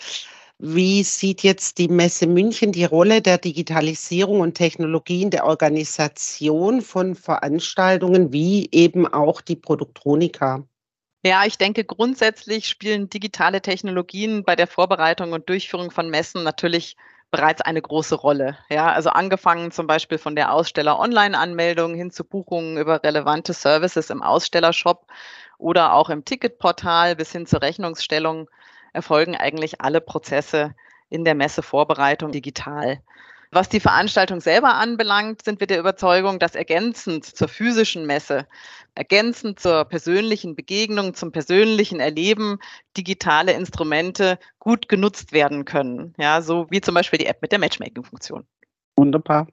Wie 0.65 1.03
sieht 1.03 1.43
jetzt 1.43 1.79
die 1.79 1.89
Messe 1.89 2.29
München 2.29 2.71
die 2.71 2.85
Rolle 2.85 3.21
der 3.21 3.39
Digitalisierung 3.39 4.39
und 4.39 4.55
Technologien 4.55 5.33
der 5.33 5.45
Organisation 5.45 6.83
von 6.83 7.17
Veranstaltungen 7.17 8.33
wie 8.33 8.69
eben 8.71 9.13
auch 9.13 9.41
die 9.41 9.57
Produktronika? 9.57 10.63
Ja, 11.25 11.45
ich 11.47 11.59
denke, 11.59 11.83
grundsätzlich 11.83 12.69
spielen 12.69 13.11
digitale 13.11 13.61
Technologien 13.61 14.45
bei 14.45 14.55
der 14.55 14.69
Vorbereitung 14.69 15.33
und 15.33 15.49
Durchführung 15.49 15.91
von 15.91 16.09
Messen 16.09 16.45
natürlich 16.45 16.97
bereits 17.33 17.61
eine 17.61 17.83
große 17.83 18.15
Rolle. 18.15 18.57
Ja, 18.71 18.93
also 18.93 19.11
angefangen 19.11 19.73
zum 19.73 19.89
Beispiel 19.89 20.19
von 20.19 20.37
der 20.37 20.53
Aussteller-Online-Anmeldung 20.53 21.97
hin 21.97 22.13
zu 22.13 22.23
Buchungen 22.23 22.77
über 22.77 23.03
relevante 23.03 23.53
Services 23.53 24.11
im 24.11 24.23
Ausstellershop 24.23 25.09
oder 25.59 25.95
auch 25.95 26.09
im 26.09 26.25
Ticketportal 26.25 27.17
bis 27.17 27.33
hin 27.33 27.47
zur 27.47 27.63
Rechnungsstellung 27.63 28.49
erfolgen 28.93 29.37
eigentlich 29.37 29.81
alle 29.81 30.01
Prozesse 30.01 30.75
in 31.09 31.25
der 31.25 31.35
Messevorbereitung 31.35 32.33
digital. 32.33 33.01
Was 33.55 33.69
die 33.69 33.81
Veranstaltung 33.81 34.41
selber 34.41 34.75
anbelangt, 34.77 35.45
sind 35.45 35.61
wir 35.61 35.67
der 35.67 35.79
Überzeugung, 35.79 36.39
dass 36.39 36.55
ergänzend 36.55 37.27
zur 37.27 37.49
physischen 37.49 38.07
Messe, 38.07 38.47
ergänzend 38.95 39.61
zur 39.61 39.85
persönlichen 39.85 40.57
Begegnung, 40.57 41.13
zum 41.13 41.33
persönlichen 41.33 42.01
Erleben 42.01 42.59
digitale 42.97 43.53
Instrumente 43.53 44.39
gut 44.59 44.89
genutzt 44.89 45.33
werden 45.33 45.67
können. 45.67 46.15
Ja, 46.19 46.41
so 46.41 46.67
wie 46.71 46.81
zum 46.81 46.95
Beispiel 46.95 47.19
die 47.19 47.27
App 47.27 47.43
mit 47.43 47.53
der 47.53 47.59
Matchmaking-Funktion. 47.59 48.47
Wunderbar. 48.97 49.47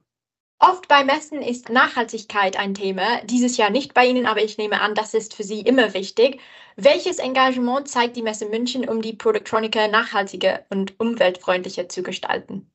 Oft 0.62 0.88
bei 0.88 1.04
Messen 1.04 1.40
ist 1.40 1.70
Nachhaltigkeit 1.70 2.58
ein 2.58 2.74
Thema. 2.74 3.22
Dieses 3.24 3.56
Jahr 3.56 3.70
nicht 3.70 3.94
bei 3.94 4.04
Ihnen, 4.04 4.26
aber 4.26 4.42
ich 4.44 4.58
nehme 4.58 4.82
an, 4.82 4.94
das 4.94 5.14
ist 5.14 5.34
für 5.34 5.42
Sie 5.42 5.62
immer 5.62 5.94
wichtig. 5.94 6.38
Welches 6.76 7.18
Engagement 7.18 7.88
zeigt 7.88 8.14
die 8.14 8.22
Messe 8.22 8.44
München, 8.46 8.86
um 8.86 9.00
die 9.00 9.14
Produktronika 9.14 9.88
nachhaltiger 9.88 10.60
und 10.68 11.00
umweltfreundlicher 11.00 11.88
zu 11.88 12.02
gestalten? 12.02 12.70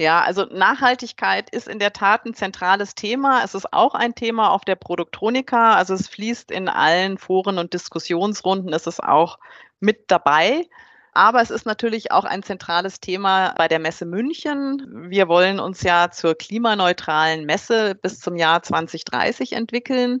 Ja, 0.00 0.22
also 0.22 0.44
Nachhaltigkeit 0.44 1.50
ist 1.50 1.68
in 1.68 1.78
der 1.78 1.92
Tat 1.92 2.24
ein 2.24 2.32
zentrales 2.32 2.94
Thema. 2.94 3.42
Es 3.44 3.54
ist 3.54 3.74
auch 3.74 3.94
ein 3.94 4.14
Thema 4.14 4.50
auf 4.50 4.64
der 4.64 4.76
Produktronika. 4.76 5.74
Also 5.74 5.92
es 5.92 6.08
fließt 6.08 6.50
in 6.50 6.70
allen 6.70 7.18
Foren 7.18 7.58
und 7.58 7.74
Diskussionsrunden. 7.74 8.72
Es 8.72 8.86
ist 8.86 9.02
auch 9.02 9.38
mit 9.80 10.10
dabei. 10.10 10.66
Aber 11.12 11.40
es 11.40 11.50
ist 11.50 11.66
natürlich 11.66 12.12
auch 12.12 12.24
ein 12.24 12.42
zentrales 12.42 13.00
Thema 13.00 13.54
bei 13.56 13.68
der 13.68 13.78
Messe 13.78 14.06
München. 14.06 15.10
Wir 15.10 15.28
wollen 15.28 15.58
uns 15.58 15.82
ja 15.82 16.10
zur 16.10 16.34
klimaneutralen 16.36 17.44
Messe 17.44 17.94
bis 17.94 18.20
zum 18.20 18.36
Jahr 18.36 18.62
2030 18.62 19.52
entwickeln. 19.52 20.20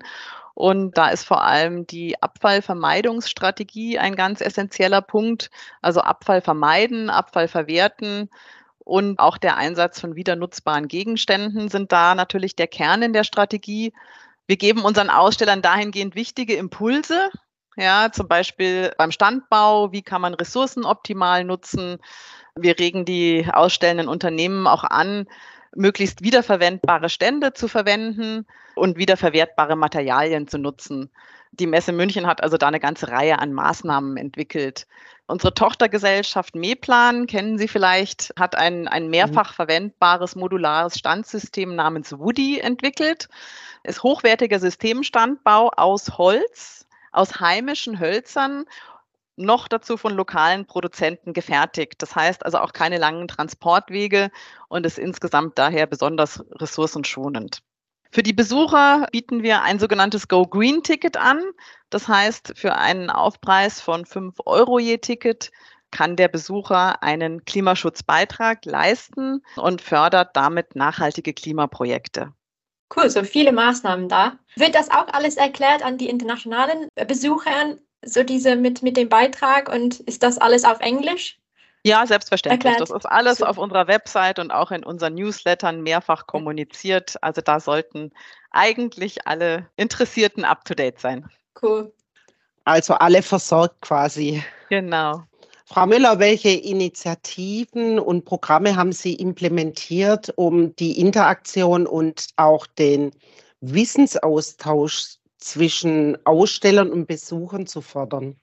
Und 0.54 0.98
da 0.98 1.10
ist 1.10 1.24
vor 1.24 1.44
allem 1.44 1.86
die 1.86 2.20
Abfallvermeidungsstrategie 2.20 3.98
ein 3.98 4.16
ganz 4.16 4.40
essentieller 4.40 5.02
Punkt. 5.02 5.50
Also 5.82 6.00
Abfall 6.00 6.40
vermeiden, 6.40 7.10
Abfall 7.10 7.46
verwerten 7.46 8.28
und 8.88 9.18
auch 9.18 9.36
der 9.36 9.58
Einsatz 9.58 10.00
von 10.00 10.16
wieder 10.16 10.34
nutzbaren 10.34 10.88
Gegenständen 10.88 11.68
sind 11.68 11.92
da 11.92 12.14
natürlich 12.14 12.56
der 12.56 12.68
Kern 12.68 13.02
in 13.02 13.12
der 13.12 13.22
Strategie. 13.22 13.92
Wir 14.46 14.56
geben 14.56 14.82
unseren 14.82 15.10
Ausstellern 15.10 15.60
dahingehend 15.60 16.14
wichtige 16.14 16.54
Impulse, 16.54 17.30
ja, 17.78 18.10
zum 18.12 18.26
Beispiel 18.26 18.92
beim 18.98 19.12
Standbau, 19.12 19.92
wie 19.92 20.02
kann 20.02 20.20
man 20.20 20.34
Ressourcen 20.34 20.84
optimal 20.84 21.44
nutzen? 21.44 21.98
Wir 22.56 22.76
regen 22.76 23.04
die 23.04 23.46
ausstellenden 23.50 24.08
Unternehmen 24.08 24.66
auch 24.66 24.82
an, 24.82 25.28
möglichst 25.76 26.24
wiederverwendbare 26.24 27.08
Stände 27.08 27.52
zu 27.52 27.68
verwenden 27.68 28.46
und 28.74 28.98
wiederverwertbare 28.98 29.76
Materialien 29.76 30.48
zu 30.48 30.58
nutzen. 30.58 31.08
Die 31.52 31.68
Messe 31.68 31.92
München 31.92 32.26
hat 32.26 32.42
also 32.42 32.56
da 32.56 32.66
eine 32.66 32.80
ganze 32.80 33.08
Reihe 33.08 33.38
an 33.38 33.52
Maßnahmen 33.52 34.16
entwickelt. 34.16 34.88
Unsere 35.28 35.54
Tochtergesellschaft 35.54 36.56
Meplan, 36.56 37.26
kennen 37.26 37.58
Sie 37.58 37.68
vielleicht, 37.68 38.32
hat 38.36 38.56
ein, 38.56 38.88
ein 38.88 39.08
mehrfach 39.08 39.52
verwendbares 39.52 40.34
modulares 40.34 40.98
Standsystem 40.98 41.76
namens 41.76 42.18
Woody 42.18 42.58
entwickelt. 42.58 43.28
Ist 43.84 44.02
hochwertiger 44.02 44.58
Systemstandbau 44.58 45.70
aus 45.76 46.18
Holz, 46.18 46.87
aus 47.12 47.40
heimischen 47.40 48.00
Hölzern 48.00 48.64
noch 49.36 49.68
dazu 49.68 49.96
von 49.96 50.14
lokalen 50.14 50.66
Produzenten 50.66 51.32
gefertigt. 51.32 52.02
Das 52.02 52.14
heißt 52.16 52.44
also 52.44 52.58
auch 52.58 52.72
keine 52.72 52.98
langen 52.98 53.28
Transportwege 53.28 54.30
und 54.68 54.84
ist 54.84 54.98
insgesamt 54.98 55.58
daher 55.58 55.86
besonders 55.86 56.44
ressourcenschonend. 56.52 57.62
Für 58.10 58.22
die 58.22 58.32
Besucher 58.32 59.06
bieten 59.12 59.42
wir 59.42 59.62
ein 59.62 59.78
sogenanntes 59.78 60.28
Go 60.28 60.46
Green 60.46 60.82
Ticket 60.82 61.16
an. 61.16 61.42
Das 61.90 62.08
heißt, 62.08 62.54
für 62.56 62.74
einen 62.74 63.10
Aufpreis 63.10 63.80
von 63.80 64.06
5 64.06 64.36
Euro 64.46 64.78
je 64.78 64.98
Ticket 64.98 65.50
kann 65.90 66.16
der 66.16 66.28
Besucher 66.28 67.02
einen 67.02 67.44
Klimaschutzbeitrag 67.44 68.64
leisten 68.64 69.42
und 69.56 69.80
fördert 69.80 70.36
damit 70.36 70.74
nachhaltige 70.74 71.32
Klimaprojekte. 71.32 72.32
Cool, 72.94 73.10
so 73.10 73.22
viele 73.22 73.52
Maßnahmen 73.52 74.08
da. 74.08 74.38
Wird 74.56 74.74
das 74.74 74.90
auch 74.90 75.08
alles 75.08 75.36
erklärt 75.36 75.82
an 75.82 75.98
die 75.98 76.08
internationalen 76.08 76.88
Besuchern, 77.06 77.78
so 78.04 78.22
diese 78.22 78.56
mit, 78.56 78.82
mit 78.82 78.96
dem 78.96 79.08
Beitrag 79.08 79.68
und 79.68 80.00
ist 80.00 80.22
das 80.22 80.38
alles 80.38 80.64
auf 80.64 80.80
Englisch? 80.80 81.38
Ja, 81.84 82.06
selbstverständlich. 82.06 82.72
Erklärt. 82.72 82.90
Das 82.90 82.96
ist 82.96 83.06
alles 83.06 83.42
auf 83.42 83.56
unserer 83.58 83.86
Website 83.86 84.38
und 84.38 84.50
auch 84.50 84.70
in 84.70 84.84
unseren 84.84 85.14
Newslettern 85.14 85.82
mehrfach 85.82 86.26
kommuniziert. 86.26 87.16
Also 87.22 87.40
da 87.40 87.60
sollten 87.60 88.12
eigentlich 88.50 89.26
alle 89.26 89.68
Interessierten 89.76 90.44
up-to-date 90.44 90.98
sein. 90.98 91.28
Cool. 91.60 91.92
Also 92.64 92.94
alle 92.94 93.22
versorgt 93.22 93.80
quasi. 93.80 94.42
Genau. 94.68 95.22
Frau 95.70 95.84
Müller, 95.84 96.18
welche 96.18 96.48
Initiativen 96.48 97.98
und 97.98 98.24
Programme 98.24 98.74
haben 98.74 98.92
Sie 98.92 99.12
implementiert, 99.12 100.32
um 100.34 100.74
die 100.76 100.98
Interaktion 100.98 101.86
und 101.86 102.28
auch 102.36 102.66
den 102.66 103.10
Wissensaustausch 103.60 105.16
zwischen 105.36 106.16
Ausstellern 106.24 106.90
und 106.90 107.06
Besuchern 107.06 107.66
zu 107.66 107.82
fördern? 107.82 108.36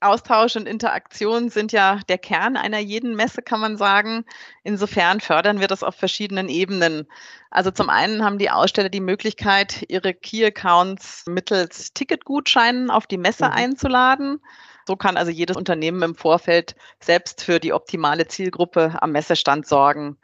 Austausch 0.00 0.56
und 0.56 0.66
Interaktion 0.66 1.48
sind 1.48 1.70
ja 1.70 2.00
der 2.08 2.18
Kern 2.18 2.56
einer 2.56 2.80
jeden 2.80 3.14
Messe, 3.14 3.40
kann 3.40 3.60
man 3.60 3.76
sagen. 3.76 4.24
Insofern 4.64 5.20
fördern 5.20 5.60
wir 5.60 5.68
das 5.68 5.84
auf 5.84 5.94
verschiedenen 5.94 6.48
Ebenen. 6.48 7.06
Also 7.50 7.70
zum 7.70 7.88
einen 7.88 8.24
haben 8.24 8.38
die 8.38 8.50
Aussteller 8.50 8.88
die 8.88 9.00
Möglichkeit, 9.00 9.84
ihre 9.88 10.12
Key-Accounts 10.12 11.26
mittels 11.28 11.92
Ticketgutscheinen 11.94 12.90
auf 12.90 13.06
die 13.06 13.16
Messe 13.16 13.44
mhm. 13.46 13.52
einzuladen. 13.52 14.40
So 14.86 14.96
kann 14.96 15.16
also 15.16 15.30
jedes 15.30 15.56
Unternehmen 15.56 16.02
im 16.02 16.14
Vorfeld 16.14 16.74
selbst 17.00 17.42
für 17.42 17.58
die 17.58 17.72
optimale 17.72 18.26
Zielgruppe 18.26 18.96
am 19.00 19.12
Messestand 19.12 19.66
sorgen. 19.66 20.18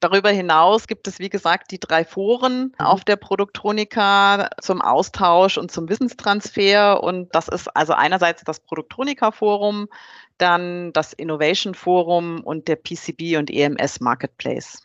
Darüber 0.00 0.30
hinaus 0.30 0.86
gibt 0.86 1.08
es, 1.08 1.18
wie 1.18 1.30
gesagt, 1.30 1.70
die 1.70 1.80
drei 1.80 2.04
Foren 2.04 2.74
mhm. 2.78 2.84
auf 2.84 3.04
der 3.04 3.16
Produktronika 3.16 4.50
zum 4.60 4.82
Austausch 4.82 5.56
und 5.56 5.70
zum 5.70 5.88
Wissenstransfer. 5.88 7.02
Und 7.02 7.34
das 7.34 7.48
ist 7.48 7.74
also 7.74 7.94
einerseits 7.94 8.44
das 8.44 8.60
Produktronika-Forum, 8.60 9.88
dann 10.36 10.92
das 10.92 11.12
Innovation 11.12 11.74
Forum 11.74 12.42
und 12.44 12.68
der 12.68 12.76
PCB 12.76 13.38
und 13.38 13.50
EMS 13.50 14.00
Marketplace. 14.00 14.82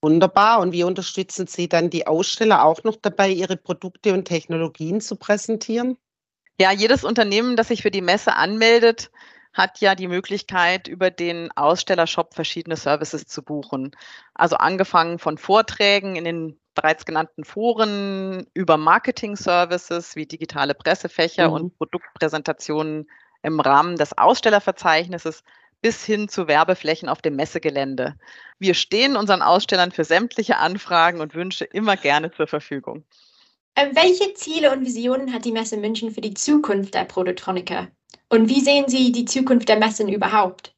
Wunderbar. 0.00 0.60
Und 0.60 0.72
wie 0.72 0.84
unterstützen 0.84 1.46
Sie 1.46 1.68
dann 1.68 1.90
die 1.90 2.06
Aussteller 2.06 2.64
auch 2.64 2.82
noch 2.84 2.96
dabei, 2.96 3.28
ihre 3.30 3.56
Produkte 3.56 4.14
und 4.14 4.24
Technologien 4.24 5.00
zu 5.00 5.16
präsentieren? 5.16 5.98
Ja, 6.58 6.72
jedes 6.72 7.04
Unternehmen, 7.04 7.56
das 7.56 7.68
sich 7.68 7.82
für 7.82 7.90
die 7.90 8.00
Messe 8.00 8.34
anmeldet, 8.34 9.10
hat 9.52 9.80
ja 9.80 9.94
die 9.94 10.08
Möglichkeit, 10.08 10.88
über 10.88 11.10
den 11.10 11.50
Ausstellershop 11.56 12.34
verschiedene 12.34 12.76
Services 12.76 13.26
zu 13.26 13.42
buchen. 13.42 13.96
Also 14.34 14.56
angefangen 14.56 15.18
von 15.18 15.38
Vorträgen 15.38 16.16
in 16.16 16.24
den 16.24 16.60
bereits 16.74 17.06
genannten 17.06 17.44
Foren 17.44 18.46
über 18.54 18.76
Marketing-Services 18.76 20.14
wie 20.14 20.26
digitale 20.26 20.74
Pressefächer 20.74 21.48
mhm. 21.48 21.54
und 21.54 21.78
Produktpräsentationen 21.78 23.08
im 23.42 23.60
Rahmen 23.60 23.96
des 23.96 24.16
Ausstellerverzeichnisses 24.16 25.42
bis 25.80 26.04
hin 26.04 26.28
zu 26.28 26.48
Werbeflächen 26.48 27.08
auf 27.08 27.22
dem 27.22 27.36
Messegelände. 27.36 28.14
Wir 28.58 28.74
stehen 28.74 29.16
unseren 29.16 29.42
Ausstellern 29.42 29.92
für 29.92 30.04
sämtliche 30.04 30.58
Anfragen 30.58 31.20
und 31.20 31.34
Wünsche 31.34 31.64
immer 31.64 31.96
gerne 31.96 32.30
zur 32.30 32.46
Verfügung. 32.46 33.04
Ähm, 33.76 33.90
welche 33.94 34.32
Ziele 34.32 34.72
und 34.72 34.86
Visionen 34.86 35.34
hat 35.34 35.44
die 35.44 35.52
Messe 35.52 35.76
München 35.76 36.10
für 36.10 36.22
die 36.22 36.32
Zukunft 36.32 36.94
der 36.94 37.04
Prototroniker? 37.04 37.88
Und 38.30 38.48
wie 38.48 38.60
sehen 38.60 38.88
Sie 38.88 39.12
die 39.12 39.26
Zukunft 39.26 39.68
der 39.68 39.76
Messen 39.76 40.08
überhaupt? 40.08 40.74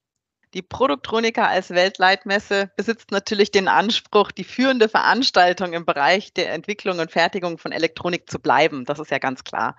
Die 0.55 0.63
Produktronika 0.63 1.47
als 1.47 1.71
Weltleitmesse 1.71 2.71
besitzt 2.77 3.13
natürlich 3.13 3.51
den 3.53 3.69
Anspruch, 3.69 4.33
die 4.33 4.45
führende 4.45 4.89
Veranstaltung 4.89 5.75
im 5.75 5.85
Bereich 5.85 6.33
der 6.33 6.53
Entwicklung 6.53 6.99
und 6.99 7.13
Fertigung 7.13 7.59
von 7.59 7.71
Elektronik 7.71 8.29
zu 8.29 8.41
bleiben. 8.41 8.85
Das 8.85 8.99
ist 8.99 9.11
ja 9.11 9.19
ganz 9.19 9.45
klar. 9.45 9.77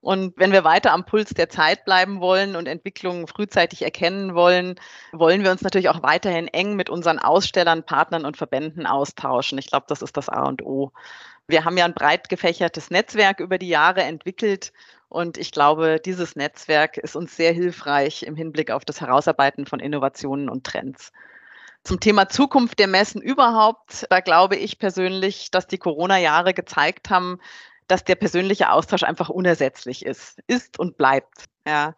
Und 0.00 0.32
wenn 0.38 0.52
wir 0.52 0.64
weiter 0.64 0.92
am 0.92 1.04
Puls 1.04 1.30
der 1.30 1.50
Zeit 1.50 1.84
bleiben 1.84 2.20
wollen 2.20 2.56
und 2.56 2.66
Entwicklungen 2.66 3.26
frühzeitig 3.26 3.82
erkennen 3.82 4.34
wollen, 4.34 4.76
wollen 5.12 5.44
wir 5.44 5.50
uns 5.50 5.60
natürlich 5.60 5.90
auch 5.90 6.02
weiterhin 6.02 6.48
eng 6.48 6.74
mit 6.74 6.88
unseren 6.88 7.18
Ausstellern, 7.18 7.84
Partnern 7.84 8.24
und 8.24 8.38
Verbänden 8.38 8.86
austauschen. 8.86 9.58
Ich 9.58 9.66
glaube, 9.66 9.86
das 9.88 10.00
ist 10.00 10.16
das 10.16 10.30
A 10.30 10.44
und 10.44 10.62
O. 10.62 10.92
Wir 11.48 11.64
haben 11.64 11.76
ja 11.76 11.84
ein 11.84 11.94
breit 11.94 12.28
gefächertes 12.28 12.90
Netzwerk 12.90 13.40
über 13.40 13.58
die 13.58 13.68
Jahre 13.68 14.02
entwickelt 14.02 14.72
und 15.10 15.36
ich 15.36 15.50
glaube, 15.50 16.00
dieses 16.02 16.36
Netzwerk 16.36 16.96
ist 16.96 17.16
uns 17.16 17.36
sehr 17.36 17.52
hilfreich 17.52 18.22
im 18.22 18.36
Hinblick 18.36 18.70
auf 18.70 18.84
das 18.84 19.00
Herausarbeiten 19.00 19.66
von 19.66 19.80
Innovationen 19.80 20.48
und 20.48 20.64
Trends. 20.64 21.12
Zum 21.82 21.98
Thema 21.98 22.28
Zukunft 22.28 22.78
der 22.78 22.86
Messen 22.86 23.20
überhaupt, 23.20 24.06
da 24.08 24.20
glaube 24.20 24.54
ich 24.54 24.78
persönlich, 24.78 25.50
dass 25.50 25.66
die 25.66 25.78
Corona-Jahre 25.78 26.54
gezeigt 26.54 27.10
haben, 27.10 27.40
dass 27.90 28.04
der 28.04 28.14
persönliche 28.14 28.70
Austausch 28.70 29.02
einfach 29.02 29.28
unersetzlich 29.28 30.04
ist, 30.04 30.38
ist 30.46 30.78
und 30.78 30.96
bleibt. 30.96 31.46
Ja. 31.66 31.94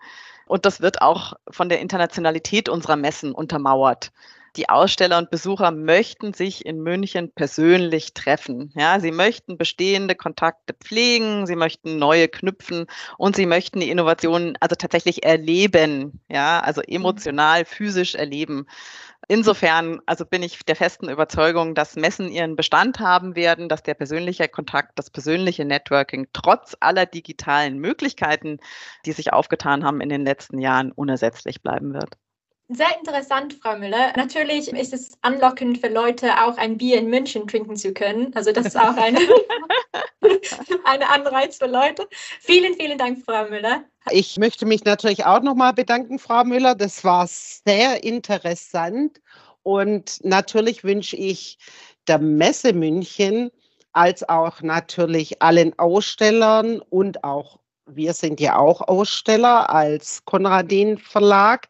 Und 0.47 0.65
das 0.65 0.81
wird 0.81 1.03
auch 1.03 1.35
von 1.51 1.69
der 1.69 1.81
Internationalität 1.81 2.69
unserer 2.69 2.97
Messen 2.97 3.33
untermauert. 3.33 4.13
Die 4.57 4.69
Aussteller 4.69 5.17
und 5.17 5.31
Besucher 5.31 5.71
möchten 5.71 6.35
sich 6.35 6.67
in 6.67 6.83
München 6.83 7.33
persönlich 7.33 8.13
treffen. 8.13 8.71
Ja, 8.77 9.01
sie 9.01 9.11
möchten 9.11 9.57
bestehende 9.57 10.15
Kontakte 10.15 10.75
pflegen, 10.75 11.47
sie 11.47 11.57
möchten 11.57 11.99
neue 11.99 12.29
knüpfen 12.29 12.87
und 13.17 13.35
sie 13.35 13.47
möchten 13.47 13.81
die 13.81 13.89
Innovationen 13.89 14.59
also 14.61 14.77
tatsächlich 14.77 15.25
erleben. 15.25 16.21
Ja, 16.29 16.61
also 16.61 16.83
mhm. 16.87 16.97
emotional, 16.97 17.65
physisch 17.65 18.15
erleben. 18.15 18.67
Insofern, 19.29 20.01
also 20.05 20.27
bin 20.27 20.43
ich 20.43 20.59
der 20.65 20.77
festen 20.77 21.09
Überzeugung, 21.09 21.75
dass 21.75 21.97
Messen 21.97 22.29
ihren 22.29 22.55
Bestand 22.55 23.01
haben 23.01 23.37
werden, 23.37 23.71
dass 23.71 23.83
der 23.83 23.95
persönliche 23.95 24.49
Kontakt, 24.49 24.99
das 24.99 25.11
persönliche 25.11 25.65
Networking 25.65 26.29
trotz 26.35 26.77
aller 26.81 27.07
digitalen 27.07 27.79
Möglichkeiten, 27.79 28.59
die 29.07 29.13
sich 29.13 29.33
aufgetan 29.33 29.85
haben 29.85 30.03
in 30.03 30.11
den 30.11 30.25
letzten 30.25 30.59
Jahren, 30.59 30.93
unersetzlich 30.93 31.63
bleiben 31.63 31.95
wird. 31.95 32.19
Sehr 32.75 32.99
interessant, 32.99 33.55
Frau 33.61 33.77
Müller. 33.77 34.13
Natürlich 34.17 34.69
ist 34.73 34.95
es 34.95 35.13
anlockend 35.21 35.79
für 35.79 35.89
Leute, 35.89 36.31
auch 36.43 36.57
ein 36.57 36.79
Bier 36.79 36.99
in 36.99 37.09
München 37.09 37.47
trinken 37.47 37.77
zu 37.77 37.93
können. 37.93 38.35
Also 38.35 38.53
das 38.53 38.67
ist 38.67 38.77
auch 38.77 38.97
eine, 38.97 39.19
eine 40.85 41.09
Anreiz 41.09 41.59
für 41.59 41.67
Leute. 41.67 42.09
Vielen, 42.41 42.75
vielen 42.75 42.97
Dank, 42.97 43.23
Frau 43.25 43.45
Müller. 43.49 43.85
Ich 44.11 44.39
möchte 44.39 44.65
mich 44.65 44.85
natürlich 44.85 45.25
auch 45.27 45.43
nochmal 45.43 45.73
bedanken, 45.75 46.19
Frau 46.19 46.45
Müller. 46.45 46.75
Das 46.75 47.05
war 47.05 47.27
sehr 47.27 48.03
interessant. 48.05 49.21
Und 49.63 50.25
natürlich 50.25 50.83
wünsche 50.83 51.17
ich 51.17 51.59
der 52.09 52.19
Messe 52.19 52.73
München 52.73 53.51
als 53.93 54.27
auch 54.29 54.63
natürlich 54.63 55.43
allen 55.43 55.79
Ausstellern 55.79 56.81
und 56.89 57.23
auch 57.23 57.59
wir 57.87 58.15
sind 58.15 58.41
ja 58.41 58.57
auch 58.57 58.81
Aussteller 58.81 59.69
als 59.69 60.25
Konradin 60.25 60.99
Verlag 60.99 61.69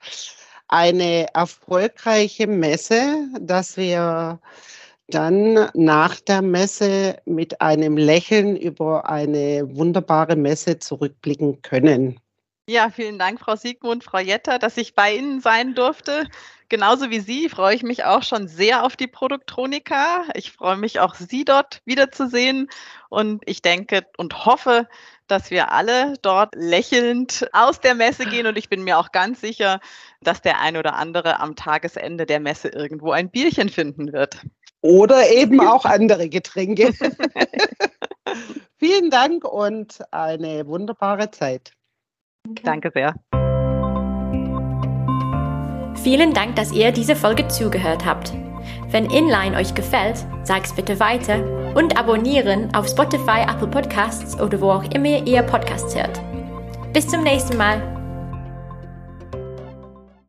eine 0.73 1.27
erfolgreiche 1.35 2.47
Messe, 2.47 3.29
dass 3.39 3.77
wir 3.77 4.41
dann 5.09 5.69
nach 5.75 6.19
der 6.21 6.41
Messe 6.41 7.19
mit 7.27 7.61
einem 7.61 7.99
Lächeln 7.99 8.57
über 8.57 9.09
eine 9.09 9.69
wunderbare 9.77 10.37
Messe 10.37 10.79
zurückblicken 10.79 11.61
können. 11.61 12.19
Ja, 12.69 12.91
vielen 12.91 13.19
Dank, 13.19 13.41
Frau 13.41 13.57
Siegmund, 13.57 14.05
Frau 14.05 14.19
Jetter, 14.19 14.59
dass 14.59 14.77
ich 14.77 14.95
bei 14.95 15.17
Ihnen 15.17 15.41
sein 15.41 15.75
durfte. 15.75 16.29
Genauso 16.69 17.11
wie 17.11 17.21
Sie 17.21 17.49
freue 17.51 17.75
ich 17.75 17.83
mich 17.83 18.05
auch 18.05 18.23
schon 18.23 18.49
sehr 18.49 18.85
auf 18.85 18.97
die 18.97 19.09
Produktronika. 19.09 20.25
Ich 20.35 20.53
freue 20.53 20.77
mich 20.77 21.01
auch, 21.01 21.17
Sie 21.17 21.45
dort 21.45 21.83
wiederzusehen. 21.85 22.71
Und 23.11 23.43
ich 23.47 23.61
denke 23.61 24.07
und 24.17 24.47
hoffe, 24.47 24.89
dass 25.33 25.51
wir 25.51 25.73
alle 25.73 26.13
dort 26.21 26.55
lächelnd 26.55 27.49
aus 27.53 27.81
der 27.81 27.95
Messe 27.95 28.27
gehen. 28.27 28.47
Und 28.47 28.59
ich 28.59 28.69
bin 28.69 28.85
mir 28.85 28.99
auch 28.99 29.13
ganz 29.13 29.41
sicher, 29.41 29.81
dass 30.21 30.43
der 30.43 30.61
ein 30.61 30.77
oder 30.77 30.95
andere 30.95 31.41
am 31.41 31.57
Tagesende 31.57 32.27
der 32.27 32.39
Messe 32.39 32.69
irgendwo 32.69 33.13
ein 33.13 33.31
Bierchen 33.31 33.71
finden 33.71 34.13
wird. 34.13 34.43
Oder 34.83 35.31
eben 35.31 35.61
auch 35.61 35.87
andere 35.87 36.29
Getränke. 36.29 36.93
Vielen 38.79 39.11
Dank 39.11 39.45
und 39.45 40.03
eine 40.11 40.67
wunderbare 40.67 41.31
Zeit. 41.31 41.73
Danke 42.63 42.91
sehr. 42.93 43.15
Vielen 46.03 46.35
Dank, 46.35 46.57
dass 46.57 46.73
ihr 46.73 46.93
diese 46.93 47.17
Folge 47.17 47.49
zugehört 47.49 48.05
habt. 48.05 48.33
Wenn 48.91 49.07
Inline 49.07 49.57
euch 49.57 49.75
gefällt, 49.75 50.25
sag's 50.45 50.75
bitte 50.75 50.99
weiter 51.01 51.39
und 51.75 51.99
abonnieren 51.99 52.75
auf 52.75 52.89
Spotify, 52.89 53.43
Apple 53.49 53.69
Podcasts 53.69 54.39
oder 54.41 54.61
wo 54.61 54.71
auch 54.71 54.85
immer 54.95 55.27
ihr 55.27 55.43
Podcasts 55.43 55.95
hört. 55.95 56.21
Bis 56.93 57.09
zum 57.09 57.23
nächsten 57.23 57.57
Mal. 57.57 58.02